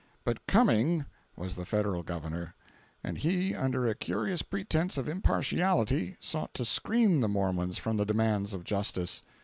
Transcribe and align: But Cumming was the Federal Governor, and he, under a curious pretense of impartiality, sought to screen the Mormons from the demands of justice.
But 0.23 0.47
Cumming 0.47 1.05
was 1.35 1.55
the 1.55 1.63
Federal 1.63 2.01
Governor, 2.01 2.55
and 3.03 3.19
he, 3.19 3.53
under 3.53 3.87
a 3.87 3.93
curious 3.93 4.41
pretense 4.41 4.97
of 4.97 5.07
impartiality, 5.07 6.17
sought 6.19 6.55
to 6.55 6.65
screen 6.65 7.19
the 7.21 7.29
Mormons 7.29 7.77
from 7.77 7.97
the 7.97 8.05
demands 8.07 8.55
of 8.55 8.63
justice. 8.63 9.21